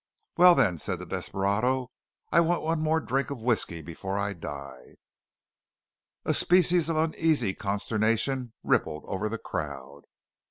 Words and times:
"Well, 0.35 0.55
then," 0.55 0.79
said 0.79 0.97
the 0.97 1.05
desperado, 1.05 1.91
"I 2.31 2.39
want 2.39 2.63
one 2.63 2.79
more 2.81 2.99
drink 2.99 3.29
of 3.29 3.43
whiskey 3.43 3.83
before 3.83 4.17
I 4.17 4.33
die." 4.33 4.95
A 6.25 6.33
species 6.33 6.89
of 6.89 6.97
uneasy 6.97 7.53
consternation 7.53 8.53
rippled 8.63 9.05
over 9.05 9.29
the 9.29 9.37
crowd. 9.37 10.05